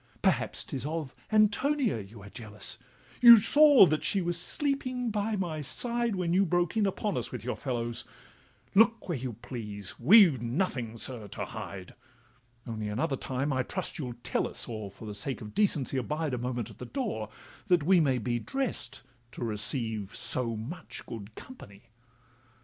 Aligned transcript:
'Perhaps 0.23 0.63
'tis 0.63 0.83
of 0.83 1.13
Antonia 1.31 1.99
you 1.99 2.23
are 2.23 2.29
jealous, 2.31 2.79
You 3.21 3.37
saw 3.37 3.85
that 3.85 4.03
she 4.03 4.19
was 4.19 4.35
sleeping 4.41 5.11
by 5.11 5.35
my 5.35 5.61
side 5.61 6.15
When 6.15 6.33
you 6.33 6.43
broke 6.43 6.75
in 6.75 6.87
upon 6.87 7.17
us 7.17 7.31
with 7.31 7.43
your 7.43 7.55
fellows: 7.55 8.03
Look 8.73 9.07
where 9.07 9.17
you 9.19 9.33
please—we've 9.33 10.41
nothing, 10.41 10.97
sir, 10.97 11.27
to 11.27 11.45
hide; 11.45 11.93
Only 12.65 12.87
another 12.87 13.15
time, 13.15 13.53
I 13.53 13.61
trust, 13.61 13.99
you'll 13.99 14.15
tell 14.23 14.47
us, 14.47 14.67
Or 14.67 14.89
for 14.89 15.05
the 15.05 15.13
sake 15.13 15.39
of 15.39 15.53
decency 15.53 15.97
abide 15.97 16.33
A 16.33 16.39
moment 16.39 16.71
at 16.71 16.79
the 16.79 16.85
door, 16.87 17.29
that 17.67 17.83
we 17.83 17.99
may 17.99 18.17
be 18.17 18.39
Drest 18.39 19.03
to 19.33 19.43
receive 19.43 20.15
so 20.15 20.53
much 20.55 21.03
good 21.05 21.35
company. 21.35 21.91